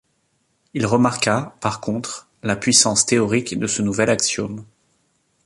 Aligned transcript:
Il 0.73 0.87
remarqua, 0.87 1.55
par 1.61 1.79
contre, 1.79 2.27
la 2.41 2.55
puissance 2.55 3.05
théorique 3.05 3.59
de 3.59 3.67
ce 3.67 3.83
nouvel 3.83 4.09
axiome. 4.09 4.65